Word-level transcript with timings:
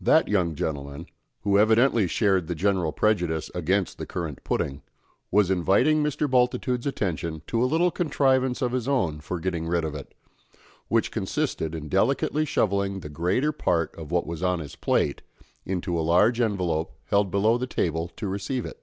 That 0.00 0.28
young 0.28 0.54
gentleman, 0.54 1.06
who 1.40 1.58
evidently 1.58 2.06
shared 2.06 2.46
the 2.46 2.54
general 2.54 2.92
prejudice 2.92 3.50
against 3.56 3.98
the 3.98 4.06
currant 4.06 4.44
pudding, 4.44 4.82
was 5.32 5.50
inviting 5.50 6.00
Mr. 6.00 6.30
Bultitude's 6.30 6.86
attention 6.86 7.42
to 7.48 7.60
a 7.60 7.66
little 7.66 7.90
contrivance 7.90 8.62
of 8.62 8.70
his 8.70 8.86
own 8.86 9.18
for 9.18 9.40
getting 9.40 9.66
rid 9.66 9.82
of 9.84 9.96
it, 9.96 10.14
which 10.86 11.10
consisted 11.10 11.74
in 11.74 11.88
delicately 11.88 12.44
shovelling 12.44 13.00
the 13.00 13.08
greater 13.08 13.50
part 13.50 13.92
of 13.96 14.12
what 14.12 14.28
was 14.28 14.44
on 14.44 14.60
his 14.60 14.76
plate 14.76 15.22
into 15.66 15.98
a 15.98 16.02
large 16.06 16.40
envelope 16.40 16.92
held 17.06 17.32
below 17.32 17.58
the 17.58 17.66
table 17.66 18.06
to 18.16 18.28
receive 18.28 18.64
it. 18.64 18.80